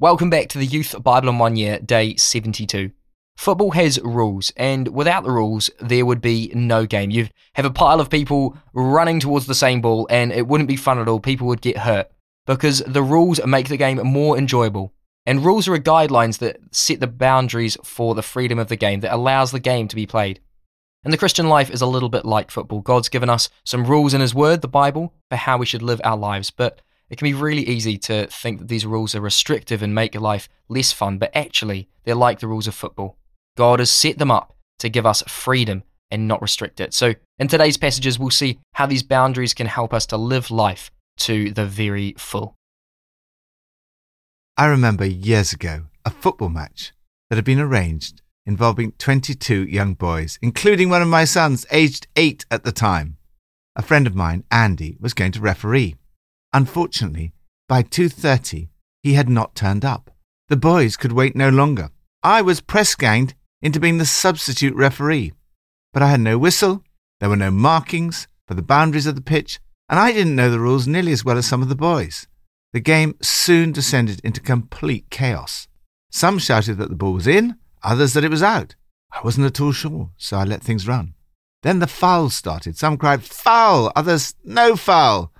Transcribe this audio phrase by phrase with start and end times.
[0.00, 2.92] Welcome back to the Youth Bible in One Year, day 72.
[3.36, 7.10] Football has rules, and without the rules, there would be no game.
[7.10, 10.76] You'd have a pile of people running towards the same ball, and it wouldn't be
[10.76, 11.18] fun at all.
[11.18, 12.12] People would get hurt
[12.46, 14.94] because the rules make the game more enjoyable.
[15.26, 19.12] And rules are guidelines that set the boundaries for the freedom of the game, that
[19.12, 20.38] allows the game to be played.
[21.02, 22.82] And the Christian life is a little bit like football.
[22.82, 26.00] God's given us some rules in His Word, the Bible, for how we should live
[26.04, 26.52] our lives.
[26.52, 30.14] But it can be really easy to think that these rules are restrictive and make
[30.14, 33.16] life less fun, but actually, they're like the rules of football.
[33.56, 36.94] God has set them up to give us freedom and not restrict it.
[36.94, 40.90] So, in today's passages, we'll see how these boundaries can help us to live life
[41.18, 42.54] to the very full.
[44.56, 46.92] I remember years ago a football match
[47.28, 52.46] that had been arranged involving 22 young boys, including one of my sons, aged eight
[52.50, 53.18] at the time.
[53.76, 55.96] A friend of mine, Andy, was going to referee.
[56.52, 57.32] Unfortunately,
[57.68, 58.68] by 2.30,
[59.02, 60.10] he had not turned up.
[60.48, 61.90] The boys could wait no longer.
[62.22, 65.32] I was press ganged into being the substitute referee.
[65.92, 66.82] But I had no whistle,
[67.20, 70.60] there were no markings for the boundaries of the pitch, and I didn't know the
[70.60, 72.26] rules nearly as well as some of the boys.
[72.72, 75.68] The game soon descended into complete chaos.
[76.10, 78.74] Some shouted that the ball was in, others that it was out.
[79.12, 81.14] I wasn't at all sure, so I let things run.
[81.62, 82.76] Then the fouls started.
[82.76, 85.32] Some cried, foul, others, no foul.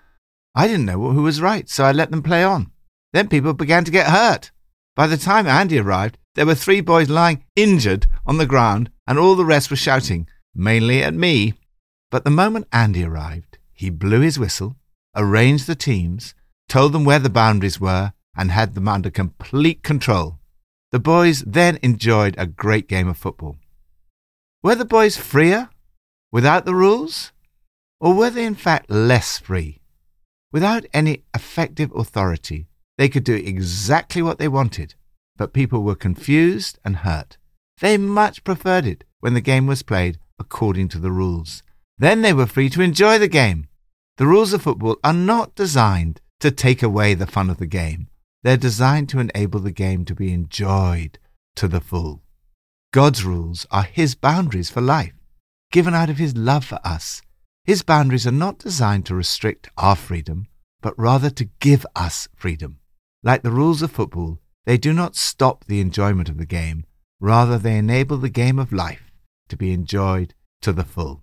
[0.59, 2.73] I didn't know who was right, so I let them play on.
[3.12, 4.51] Then people began to get hurt.
[4.97, 9.20] By the time Andy arrived, there were three boys lying injured on the ground, and
[9.20, 11.55] all the rest were shouting, mainly at me.
[12.11, 14.75] But the moment Andy arrived, he blew his whistle,
[15.14, 16.34] arranged the teams,
[16.69, 20.41] told them where the boundaries were, and had them under complete control.
[20.91, 23.59] The boys then enjoyed a great game of football.
[24.64, 25.70] Were the boys freer
[26.33, 27.31] without the rules?
[28.01, 29.78] Or were they in fact less free?
[30.53, 34.95] Without any effective authority, they could do exactly what they wanted,
[35.37, 37.37] but people were confused and hurt.
[37.81, 41.63] They much preferred it when the game was played according to the rules.
[41.98, 43.69] Then they were free to enjoy the game.
[44.17, 48.08] The rules of football are not designed to take away the fun of the game.
[48.42, 51.19] They're designed to enable the game to be enjoyed
[51.57, 52.23] to the full.
[52.92, 55.13] God's rules are His boundaries for life,
[55.70, 57.20] given out of His love for us.
[57.68, 60.46] His boundaries are not designed to restrict our freedom,
[60.80, 62.79] but rather to give us freedom.
[63.23, 66.86] Like the rules of football, they do not stop the enjoyment of the game,
[67.20, 69.12] rather, they enable the game of life
[69.51, 71.20] to be enjoyed to the full.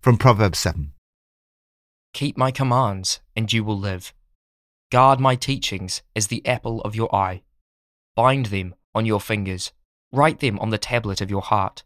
[0.00, 0.94] From Proverbs 7
[2.14, 4.14] Keep my commands, and you will live.
[4.90, 7.42] Guard my teachings as the apple of your eye.
[8.16, 9.72] Bind them on your fingers,
[10.10, 11.84] write them on the tablet of your heart.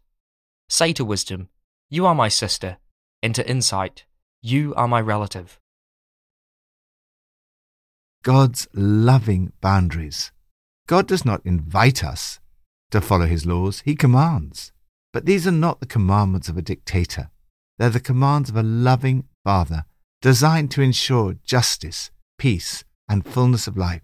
[0.69, 1.49] Say to wisdom,
[1.91, 2.77] You are my sister,
[3.23, 4.05] into insight,
[4.43, 5.59] You are my relative.
[8.21, 10.31] God's loving boundaries.
[10.87, 12.39] God does not invite us
[12.91, 14.71] to follow his laws, he commands.
[15.11, 17.31] But these are not the commandments of a dictator.
[17.79, 19.85] They're the commands of a loving father
[20.21, 24.03] designed to ensure justice, peace, and fullness of life.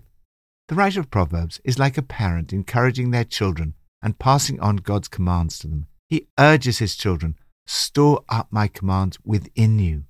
[0.69, 5.07] The writer of Proverbs is like a parent encouraging their children and passing on God's
[5.07, 5.85] commands to them.
[6.07, 7.35] He urges his children,
[7.67, 10.03] Store up my commands within you.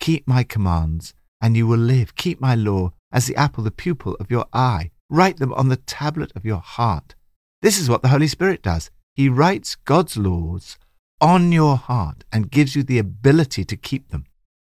[0.00, 2.14] Keep my commands, and you will live.
[2.16, 4.90] Keep my law as the apple, the pupil of your eye.
[5.10, 7.14] Write them on the tablet of your heart.
[7.60, 8.90] This is what the Holy Spirit does.
[9.14, 10.78] He writes God's laws
[11.20, 14.24] on your heart and gives you the ability to keep them.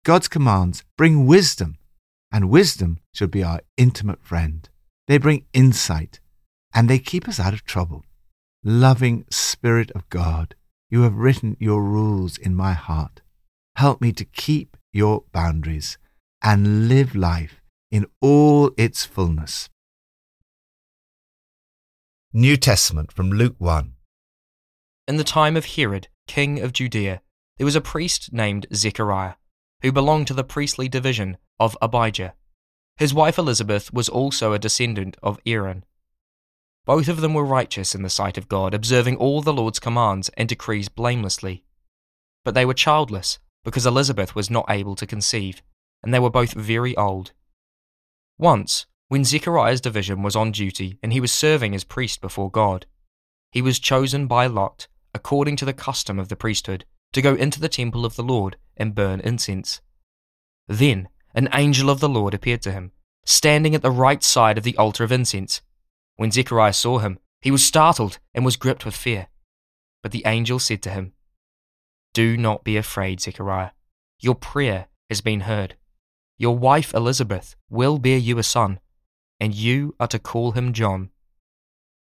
[0.05, 1.77] God's commands bring wisdom,
[2.33, 4.69] and wisdom should be our intimate friend.
[5.07, 6.21] They bring insight,
[6.75, 8.05] and they keep us out of trouble.
[8.65, 10.55] Loving Spirit of God,
[10.91, 13.23] you have written your rules in my heart.
[13.77, 15.97] Help me to keep your boundaries
[16.43, 19.69] and live life in all its fullness.
[22.33, 23.95] New Testament from Luke 1.
[25.09, 27.23] In the time of Herod, king of Judea,
[27.59, 29.35] there was a priest named Zechariah,
[29.83, 32.35] who belonged to the priestly division of Abijah.
[32.97, 35.85] His wife Elizabeth was also a descendant of Aaron.
[36.87, 40.31] Both of them were righteous in the sight of God, observing all the Lord's commands
[40.37, 41.65] and decrees blamelessly.
[42.45, 45.63] But they were childless, because Elizabeth was not able to conceive,
[46.03, 47.33] and they were both very old.
[48.39, 52.87] Once, when Zechariah's division was on duty and he was serving as priest before God,
[53.51, 57.61] he was chosen by Lot, according to the custom of the priesthood, to go into
[57.61, 59.81] the temple of the Lord and burn incense.
[60.69, 62.93] Then an angel of the Lord appeared to him,
[63.25, 65.61] standing at the right side of the altar of incense.
[66.21, 69.29] When Zechariah saw him, he was startled and was gripped with fear.
[70.03, 71.15] But the angel said to him,
[72.13, 73.71] Do not be afraid, Zechariah.
[74.21, 75.77] Your prayer has been heard.
[76.37, 78.81] Your wife Elizabeth will bear you a son,
[79.41, 81.09] and you are to call him John.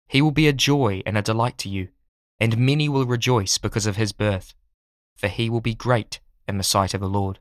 [0.09, 1.87] He will be a joy and a delight to you,
[2.41, 4.53] and many will rejoice because of his birth,
[5.15, 7.39] for he will be great in the sight of the Lord.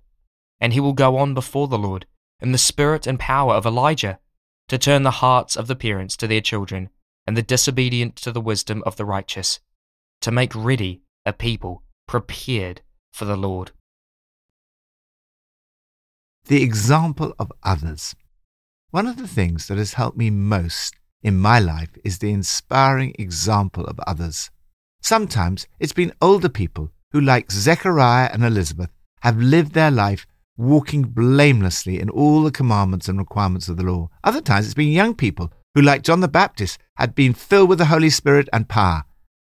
[0.61, 2.07] And he will go on before the Lord
[2.39, 4.21] in the spirit and power of Elijah,
[4.69, 6.91] to turn the hearts of the parents to their children,
[7.27, 9.61] and the disobedient to the wisdom of the righteous,
[10.21, 12.83] to make ready a people prepared
[13.13, 13.73] for the Lord.
[16.47, 18.15] The example of others.
[18.91, 23.15] One of the things that has helped me most in my life is the inspiring
[23.19, 24.51] example of others.
[25.03, 30.27] Sometimes it's been older people who, like Zechariah and Elizabeth, have lived their life
[30.59, 34.11] walking blamelessly in all the commandments and requirements of the law.
[34.25, 37.79] Other times it's been young people who, like John the Baptist, had been filled with
[37.79, 39.05] the Holy Spirit and power.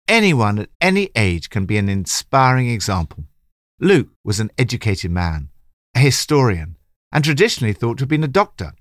[0.08, 3.24] Anyone at any age can be an inspiring example.
[3.80, 5.50] Luke was an educated man,
[5.96, 6.76] a historian,
[7.12, 8.74] and traditionally thought to have been a doctor.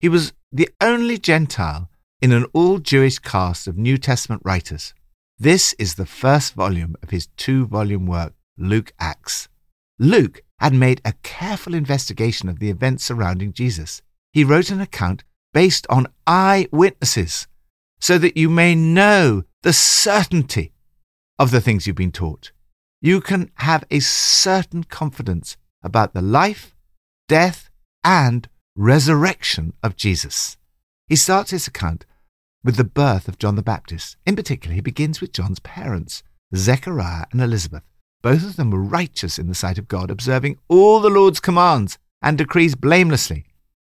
[0.00, 1.90] He was the only Gentile
[2.22, 4.94] in an all Jewish cast of New Testament writers.
[5.38, 9.48] This is the first volume of his two volume work, Luke Acts.
[9.98, 14.02] Luke had made a careful investigation of the events surrounding Jesus.
[14.32, 17.46] He wrote an account based on eyewitnesses
[18.00, 20.72] so that you may know the certainty
[21.38, 22.52] of the things you've been taught.
[23.00, 26.74] You can have a certain confidence about the life,
[27.28, 27.70] death,
[28.02, 30.56] and resurrection of Jesus.
[31.06, 32.04] He starts his account
[32.64, 34.16] with the birth of John the Baptist.
[34.26, 36.22] In particular, he begins with John's parents,
[36.54, 37.82] Zechariah and Elizabeth.
[38.22, 41.98] Both of them were righteous in the sight of God, observing all the Lord's commands
[42.22, 43.44] and decrees blamelessly.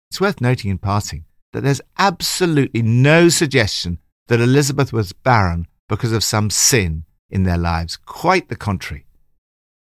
[0.10, 6.12] It's worth noting in passing that there's absolutely no suggestion that Elizabeth was barren because
[6.12, 7.98] of some sin in their lives.
[7.98, 9.06] Quite the contrary.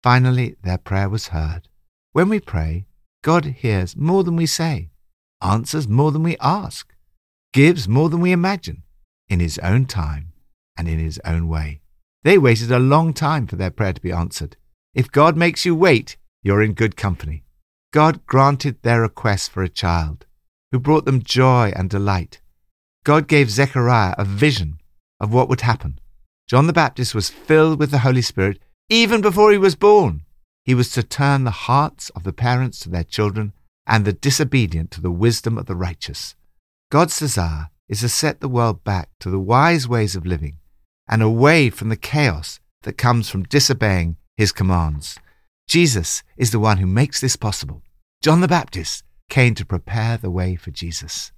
[0.04, 1.70] Finally, their prayer was heard.
[2.12, 2.86] When we pray,
[3.24, 4.90] God hears more than we say,
[5.42, 6.94] answers more than we ask,
[7.54, 8.84] gives more than we imagine,
[9.30, 10.34] in His own time
[10.78, 11.80] and in His own way.
[12.24, 14.56] They waited a long time for their prayer to be answered.
[14.94, 17.44] If God makes you wait, you're in good company.
[17.92, 20.26] God granted their request for a child
[20.72, 22.42] who brought them joy and delight.
[23.04, 24.80] God gave Zechariah a vision
[25.20, 26.00] of what would happen.
[26.48, 28.60] John the Baptist was filled with the Holy Spirit
[28.90, 30.24] even before he was born.
[30.64, 33.54] He was to turn the hearts of the parents to their children
[33.86, 36.36] and the disobedient to the wisdom of the righteous.
[36.90, 40.60] God's desire is to set the world back to the wise ways of living
[41.14, 45.20] and away from the chaos that comes from disobeying his commands.
[45.68, 47.84] Jesus is the one who makes this possible.
[48.24, 51.32] John the Baptist came to prepare the way for Jesus.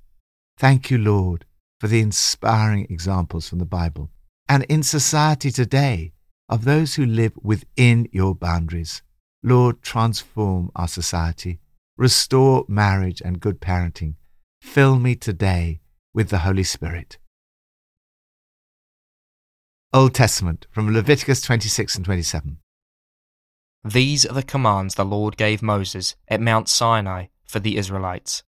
[0.58, 1.44] Thank you, Lord,
[1.78, 4.12] for the inspiring examples from the Bible
[4.48, 6.14] and in society today
[6.48, 9.02] of those who live within your boundaries.
[9.44, 11.60] Lord, transform our society,
[11.98, 14.16] restore marriage and good parenting.
[14.62, 15.82] Fill me today
[16.14, 17.18] with the Holy Spirit.
[19.96, 22.58] Old Testament from Leviticus 26 and 27.
[23.86, 28.44] These are the commands the Lord gave Moses at Mount Sinai for the Israelites.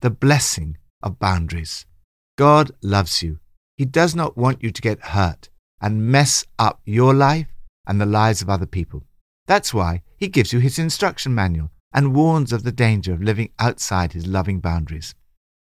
[0.00, 1.84] The blessing of boundaries.
[2.38, 3.40] God loves you.
[3.76, 5.50] He does not want you to get hurt
[5.82, 7.48] and mess up your life
[7.86, 9.04] and the lives of other people.
[9.46, 13.50] That's why He gives you His instruction manual and warns of the danger of living
[13.58, 15.14] outside His loving boundaries.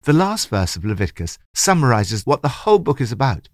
[0.04, 3.50] The last verse of Leviticus summarizes what the whole book is about.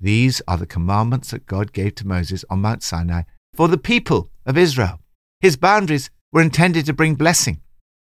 [0.00, 3.22] These are the commandments that God gave to Moses on Mount Sinai
[3.54, 5.00] for the people of Israel.
[5.40, 7.60] His boundaries were intended to bring blessing.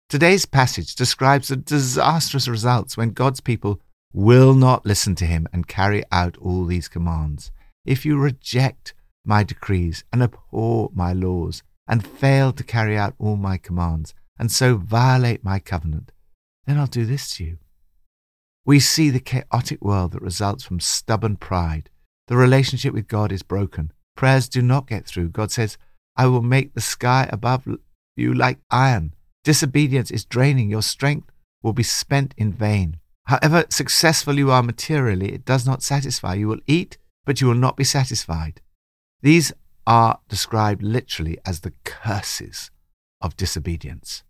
[0.09, 3.81] Today's passage describes the disastrous results when God's people
[4.12, 7.50] will not listen to him and carry out all these commands.
[7.85, 13.37] If you reject my decrees and abhor my laws and fail to carry out all
[13.37, 16.12] my commands and so violate my covenant,
[16.66, 17.59] then I'll do this to you.
[18.64, 21.90] We see the chaotic world that results from stubborn pride.
[22.28, 23.92] The relationship with God is broken.
[24.16, 25.31] Prayers do not get through.
[25.31, 25.76] God says,
[26.16, 27.66] I will make the sky above
[28.16, 29.14] you like iron.
[29.42, 30.71] Disobedience is draining.
[30.71, 31.31] Your strength
[31.62, 32.99] will be spent in vain.
[33.26, 36.35] However successful you are materially, it does not satisfy.
[36.35, 38.61] You will eat, but you will not be satisfied.
[39.23, 39.52] These
[39.87, 42.71] are described literally as the curses
[43.21, 44.23] of disobedience.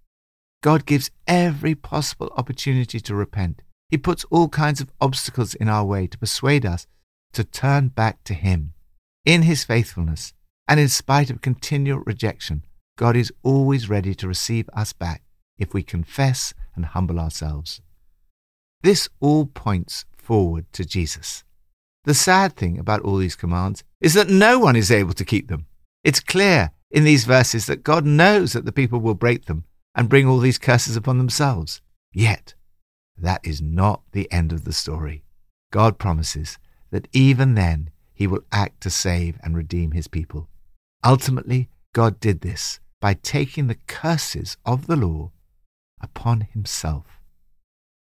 [0.62, 3.62] God gives every possible opportunity to repent.
[3.90, 6.86] He puts all kinds of obstacles in our way to persuade us
[7.32, 8.72] to turn back to Him.
[9.24, 10.32] In His faithfulness,
[10.68, 12.64] and in spite of continual rejection,
[12.96, 15.22] God is always ready to receive us back
[15.58, 17.80] if we confess and humble ourselves.
[18.82, 21.42] This all points forward to Jesus.
[22.04, 25.48] The sad thing about all these commands is that no one is able to keep
[25.48, 25.66] them.
[26.04, 29.64] It's clear in these verses that God knows that the people will break them
[29.94, 31.80] and bring all these curses upon themselves.
[32.12, 32.54] Yet,
[33.16, 35.24] that is not the end of the story.
[35.70, 36.58] God promises
[36.90, 40.48] that even then he will act to save and redeem his people.
[41.04, 45.32] Ultimately, God did this by taking the curses of the law
[46.00, 47.20] upon himself.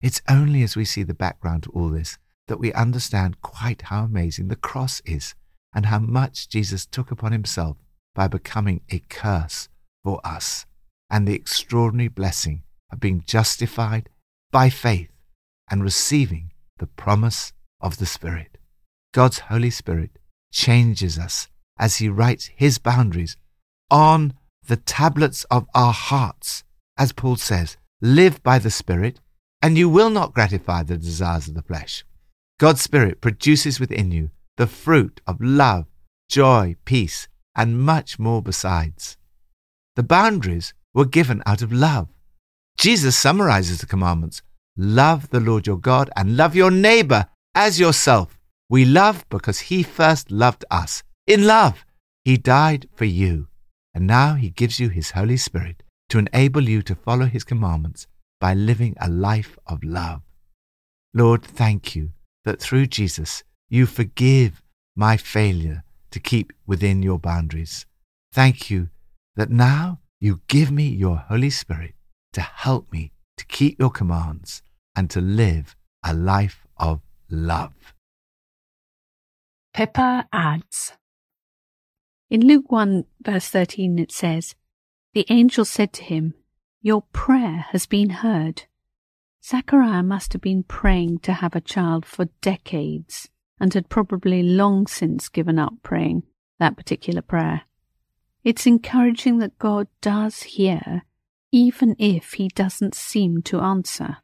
[0.01, 4.03] It's only as we see the background to all this that we understand quite how
[4.03, 5.33] amazing the cross is
[5.73, 7.77] and how much Jesus took upon himself
[8.13, 9.69] by becoming a curse
[10.03, 10.65] for us
[11.13, 14.09] and the extraordinary blessing of being justified
[14.51, 15.11] by faith
[15.69, 18.57] and receiving the promise of the Spirit.
[19.13, 20.17] God's Holy Spirit
[20.51, 23.37] changes us as He writes His boundaries
[23.91, 24.33] on
[24.67, 26.63] the tablets of our hearts.
[26.97, 29.19] As Paul says, live by the Spirit,
[29.61, 32.03] and you will not gratify the desires of the flesh.
[32.59, 35.85] God's Spirit produces within you the fruit of love,
[36.27, 39.15] joy, peace, and much more besides.
[39.95, 42.09] The boundaries were given out of love.
[42.77, 44.41] Jesus summarizes the commandments
[44.75, 48.39] love the Lord your God and love your neighbor as yourself.
[48.69, 51.03] We love because he first loved us.
[51.27, 51.85] In love,
[52.25, 53.47] he died for you.
[53.93, 58.07] And now he gives you his Holy Spirit to enable you to follow his commandments
[58.39, 60.21] by living a life of love.
[61.13, 64.61] Lord, thank you that through Jesus you forgive
[64.95, 67.85] my failure to keep within your boundaries.
[68.31, 68.89] Thank you
[69.35, 71.95] that now you give me your Holy Spirit
[72.31, 74.61] to help me to keep your commands
[74.95, 77.93] and to live a life of love.
[79.73, 80.93] Pippa adds
[82.29, 84.55] In Luke 1, verse 13, it says,
[85.13, 86.35] The angel said to him,
[86.81, 88.63] Your prayer has been heard.
[89.43, 93.27] Zechariah must have been praying to have a child for decades
[93.59, 96.23] and had probably long since given up praying
[96.59, 97.63] that particular prayer.
[98.43, 101.03] It's encouraging that God does hear,
[101.51, 104.17] even if He doesn't seem to answer.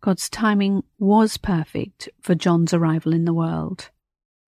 [0.00, 3.90] God's timing was perfect for John's arrival in the world.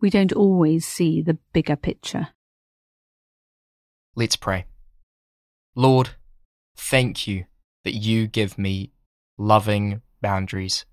[0.01, 2.29] We don't always see the bigger picture.
[4.15, 4.67] Let's pray.
[5.75, 6.11] Lord,
[6.77, 7.45] thank you
[7.85, 8.93] that you give me
[9.37, 10.85] loving boundaries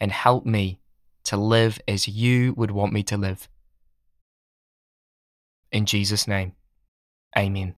[0.00, 0.80] and help me
[1.24, 3.48] to live as you would want me to live.
[5.72, 6.52] In Jesus' name.
[7.36, 7.76] Amen.